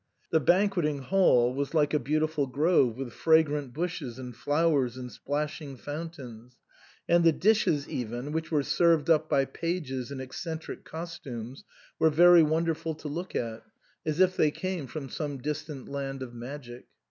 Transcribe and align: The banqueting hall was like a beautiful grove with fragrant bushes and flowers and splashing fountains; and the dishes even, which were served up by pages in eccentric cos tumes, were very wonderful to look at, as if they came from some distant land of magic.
The 0.31 0.39
banqueting 0.39 1.03
hall 1.03 1.53
was 1.53 1.75
like 1.75 1.93
a 1.93 1.99
beautiful 1.99 2.47
grove 2.47 2.97
with 2.97 3.13
fragrant 3.13 3.71
bushes 3.71 4.17
and 4.17 4.35
flowers 4.35 4.97
and 4.97 5.11
splashing 5.11 5.77
fountains; 5.77 6.55
and 7.07 7.23
the 7.23 7.31
dishes 7.31 7.87
even, 7.87 8.31
which 8.31 8.49
were 8.51 8.63
served 8.63 9.11
up 9.11 9.29
by 9.29 9.45
pages 9.45 10.09
in 10.11 10.19
eccentric 10.19 10.83
cos 10.85 11.19
tumes, 11.19 11.65
were 11.99 12.09
very 12.09 12.41
wonderful 12.41 12.95
to 12.95 13.07
look 13.07 13.35
at, 13.35 13.61
as 14.03 14.19
if 14.19 14.35
they 14.35 14.49
came 14.49 14.87
from 14.87 15.07
some 15.07 15.37
distant 15.37 15.87
land 15.87 16.23
of 16.23 16.33
magic. 16.33 16.87